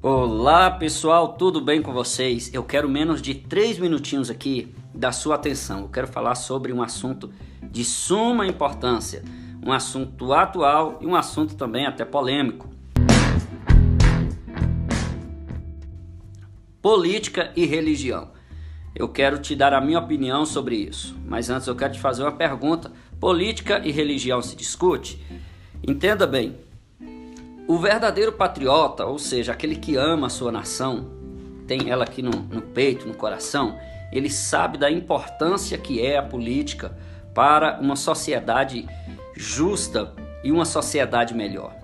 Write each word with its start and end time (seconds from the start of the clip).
Olá 0.00 0.70
pessoal, 0.70 1.32
tudo 1.32 1.60
bem 1.60 1.82
com 1.82 1.92
vocês? 1.92 2.54
Eu 2.54 2.62
quero 2.62 2.88
menos 2.88 3.20
de 3.20 3.34
três 3.34 3.80
minutinhos 3.80 4.30
aqui 4.30 4.72
da 4.94 5.10
sua 5.10 5.34
atenção. 5.34 5.80
Eu 5.80 5.88
quero 5.88 6.06
falar 6.06 6.36
sobre 6.36 6.72
um 6.72 6.80
assunto 6.80 7.32
de 7.60 7.84
suma 7.84 8.46
importância, 8.46 9.24
um 9.60 9.72
assunto 9.72 10.32
atual 10.32 11.00
e 11.00 11.06
um 11.06 11.16
assunto 11.16 11.56
também 11.56 11.84
até 11.84 12.04
polêmico. 12.04 12.70
Política 16.80 17.52
e 17.56 17.66
religião. 17.66 18.30
Eu 18.94 19.08
quero 19.08 19.40
te 19.40 19.56
dar 19.56 19.74
a 19.74 19.80
minha 19.80 19.98
opinião 19.98 20.46
sobre 20.46 20.76
isso, 20.76 21.18
mas 21.26 21.50
antes 21.50 21.66
eu 21.66 21.74
quero 21.74 21.94
te 21.94 21.98
fazer 21.98 22.22
uma 22.22 22.30
pergunta: 22.30 22.92
política 23.18 23.84
e 23.84 23.90
religião 23.90 24.40
se 24.42 24.54
discute? 24.54 25.20
Entenda 25.82 26.24
bem, 26.24 26.54
o 27.68 27.76
verdadeiro 27.76 28.32
patriota, 28.32 29.04
ou 29.04 29.18
seja, 29.18 29.52
aquele 29.52 29.76
que 29.76 29.94
ama 29.94 30.28
a 30.28 30.30
sua 30.30 30.50
nação, 30.50 31.10
tem 31.66 31.90
ela 31.90 32.04
aqui 32.04 32.22
no, 32.22 32.30
no 32.30 32.62
peito, 32.62 33.06
no 33.06 33.12
coração, 33.12 33.78
ele 34.10 34.30
sabe 34.30 34.78
da 34.78 34.90
importância 34.90 35.76
que 35.76 36.00
é 36.00 36.16
a 36.16 36.22
política 36.22 36.96
para 37.34 37.78
uma 37.78 37.94
sociedade 37.94 38.88
justa 39.36 40.14
e 40.42 40.50
uma 40.50 40.64
sociedade 40.64 41.34
melhor. 41.34 41.76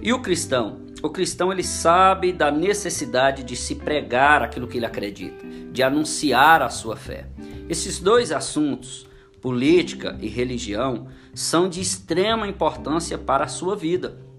E 0.00 0.10
o 0.10 0.22
cristão? 0.22 0.80
O 1.02 1.10
cristão 1.10 1.52
ele 1.52 1.64
sabe 1.64 2.32
da 2.32 2.50
necessidade 2.50 3.44
de 3.44 3.56
se 3.56 3.74
pregar 3.74 4.42
aquilo 4.42 4.66
que 4.66 4.78
ele 4.78 4.86
acredita, 4.86 5.44
de 5.70 5.82
anunciar 5.82 6.62
a 6.62 6.70
sua 6.70 6.96
fé. 6.96 7.26
Esses 7.68 7.98
dois 7.98 8.32
assuntos, 8.32 9.06
política 9.42 10.16
e 10.18 10.28
religião, 10.28 11.08
são 11.34 11.68
de 11.68 11.78
extrema 11.78 12.48
importância 12.48 13.18
para 13.18 13.44
a 13.44 13.48
sua 13.48 13.76
vida 13.76 14.29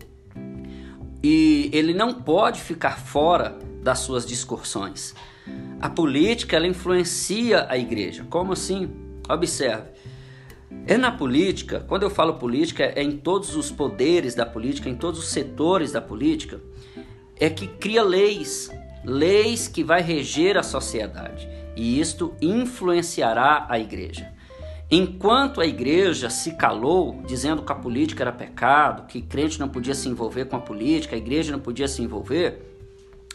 e 1.24 1.70
ele 1.74 1.94
não 1.94 2.14
pode 2.14 2.62
ficar 2.62 3.00
fora 3.00 3.58
das 3.82 4.00
suas 4.00 4.26
discussões. 4.26 5.16
A 5.80 5.90
política 5.90 6.56
ela 6.56 6.68
influencia 6.68 7.66
a 7.70 7.78
igreja. 7.78 8.26
Como 8.30 8.54
assim? 8.54 8.90
Observe. 9.30 9.90
É 10.88 10.98
na 10.98 11.12
política, 11.12 11.86
quando 11.88 12.04
eu 12.04 12.10
falo 12.10 12.36
política, 12.36 12.92
é 12.96 13.04
em 13.04 13.18
todos 13.18 13.56
os 13.56 13.70
poderes 13.72 14.34
da 14.34 14.46
política, 14.46 14.90
em 14.90 14.96
todos 14.96 15.20
os 15.20 15.30
setores 15.30 15.92
da 15.92 16.02
política, 16.02 16.62
é 17.40 17.50
que 17.50 17.68
cria 17.68 18.04
leis, 18.04 18.72
leis 19.04 19.68
que 19.68 19.84
vai 19.84 20.02
reger 20.02 20.58
a 20.58 20.64
sociedade. 20.64 21.48
E 21.76 22.00
isto 22.00 22.34
influenciará 22.42 23.66
a 23.70 23.80
igreja. 23.80 24.32
Enquanto 24.94 25.62
a 25.62 25.66
igreja 25.66 26.30
se 26.30 26.52
calou, 26.52 27.24
dizendo 27.26 27.64
que 27.64 27.72
a 27.72 27.76
política 27.76 28.24
era 28.24 28.32
pecado, 28.34 29.08
que 29.08 29.22
crente 29.22 29.58
não 29.58 29.70
podia 29.70 29.96
se 29.96 30.10
envolver 30.10 30.44
com 30.46 30.58
a 30.58 30.60
política, 30.60 31.16
a 31.16 31.18
igreja 31.18 31.54
não 31.54 31.62
podia 31.62 31.88
se 31.88 32.02
envolver, 32.02 32.78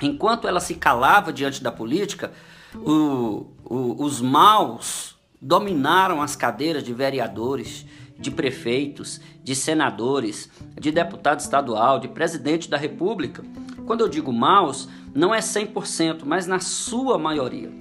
enquanto 0.03 0.47
ela 0.47 0.61
se 0.61 0.75
calava 0.75 1.33
diante 1.33 1.63
da 1.63 1.73
política, 1.73 2.31
o, 2.75 3.47
o, 3.65 4.05
os 4.05 4.21
maus 4.21 5.17
dominaram 5.41 6.21
as 6.21 6.37
cadeiras 6.37 6.85
de 6.85 6.93
vereadores, 6.93 7.87
de 8.19 8.31
prefeitos, 8.31 9.19
de 9.43 9.55
senadores, 9.55 10.51
de 10.79 10.91
deputado 10.91 11.41
estadual, 11.41 11.99
de 11.99 12.09
presidente 12.09 12.69
da 12.69 12.77
república. 12.77 13.43
Quando 13.87 14.03
eu 14.03 14.09
digo 14.09 14.31
maus, 14.31 14.91
não 15.15 15.35
é 15.35 15.39
100%, 15.39 16.21
mas 16.27 16.47
na 16.47 16.61
sua 16.61 17.17
maioria. 17.17 17.73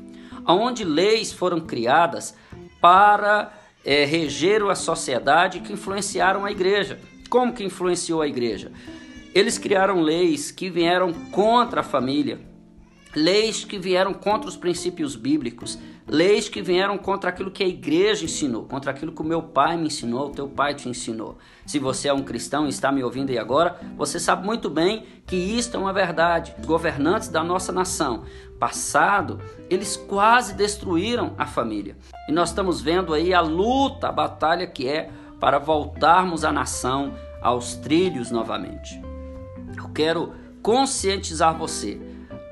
Onde 0.47 0.85
leis 0.85 1.33
foram 1.33 1.59
criadas 1.59 2.35
para 2.79 3.51
é, 3.85 4.03
regeram 4.03 4.69
a 4.69 4.75
sociedade 4.75 5.59
que 5.59 5.71
influenciaram 5.71 6.43
a 6.43 6.51
igreja. 6.51 6.99
Como 7.29 7.53
que 7.53 7.63
influenciou 7.63 8.21
a 8.21 8.27
igreja? 8.27 8.71
Eles 9.33 9.57
criaram 9.57 10.01
leis 10.01 10.49
que 10.49 10.69
vieram 10.69 11.13
contra 11.13 11.81
a 11.81 11.83
família, 11.83 12.39
leis 13.15 13.63
que 13.63 13.79
vieram 13.79 14.13
contra 14.13 14.49
os 14.49 14.57
princípios 14.57 15.15
bíblicos, 15.15 15.79
leis 16.07 16.49
que 16.49 16.61
vieram 16.61 16.97
contra 16.97 17.29
aquilo 17.29 17.49
que 17.49 17.63
a 17.63 17.67
igreja 17.67 18.25
ensinou, 18.25 18.65
contra 18.65 18.91
aquilo 18.91 19.11
que 19.11 19.21
o 19.21 19.25
meu 19.25 19.41
pai 19.41 19.77
me 19.77 19.87
ensinou, 19.87 20.27
o 20.27 20.31
teu 20.31 20.47
pai 20.47 20.75
te 20.75 20.89
ensinou. 20.89 21.37
Se 21.65 21.79
você 21.79 22.09
é 22.09 22.13
um 22.13 22.23
cristão 22.23 22.65
e 22.65 22.69
está 22.69 22.91
me 22.91 23.03
ouvindo 23.03 23.29
aí 23.29 23.37
agora, 23.37 23.79
você 23.97 24.19
sabe 24.19 24.45
muito 24.45 24.69
bem 24.69 25.05
que 25.25 25.35
isto 25.35 25.77
é 25.77 25.79
uma 25.79 25.93
verdade. 25.93 26.53
Os 26.59 26.65
governantes 26.65 27.29
da 27.29 27.43
nossa 27.43 27.71
nação 27.71 28.23
passado, 28.59 29.39
eles 29.69 29.97
quase 29.97 30.53
destruíram 30.53 31.33
a 31.37 31.45
família. 31.45 31.97
E 32.27 32.31
nós 32.31 32.49
estamos 32.49 32.81
vendo 32.81 33.13
aí 33.13 33.33
a 33.33 33.41
luta, 33.41 34.09
a 34.09 34.11
batalha 34.11 34.67
que 34.67 34.87
é 34.87 35.09
para 35.39 35.59
voltarmos 35.59 36.43
a 36.43 36.51
nação 36.51 37.13
aos 37.41 37.75
trilhos 37.75 38.31
novamente. 38.31 39.01
Eu 39.77 39.89
quero 39.89 40.33
conscientizar 40.61 41.55
você 41.57 41.99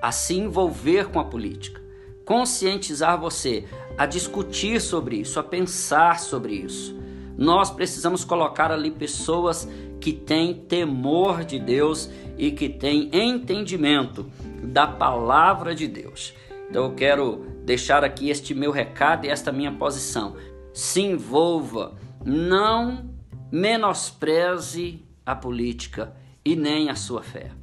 a 0.04 0.12
se 0.12 0.36
envolver 0.38 1.08
com 1.08 1.18
a 1.18 1.24
política, 1.24 1.82
conscientizar 2.26 3.18
você 3.18 3.64
a 3.98 4.06
discutir 4.06 4.82
sobre 4.82 5.16
isso, 5.16 5.40
a 5.40 5.44
pensar 5.44 6.20
sobre 6.20 6.56
isso. 6.56 7.00
Nós 7.38 7.72
precisamos 7.72 8.26
colocar 8.26 8.70
ali 8.70 8.92
pessoas 8.92 9.66
que 10.02 10.12
têm 10.12 10.56
temor 10.56 11.46
de 11.46 11.58
Deus 11.58 12.10
e 12.38 12.52
que 12.52 12.68
têm 12.68 13.10
entendimento 13.14 14.30
da 14.62 14.86
palavra 14.86 15.74
de 15.74 15.88
Deus. 15.88 16.34
Então 16.70 16.84
eu 16.84 16.96
quero 16.96 17.38
deixar 17.64 18.04
aqui 18.04 18.30
este 18.30 18.54
meu 18.54 18.72
recado 18.72 19.26
e 19.26 19.30
esta 19.30 19.54
minha 19.54 19.72
posição. 19.72 20.36
Se 20.74 21.00
envolva, 21.00 21.96
não 22.26 23.10
menospreze 23.50 25.02
a 25.26 25.34
política 25.34 26.14
e 26.44 26.58
nem 26.58 26.90
a 26.90 26.96
sua 26.96 27.24
fé. 27.24 27.63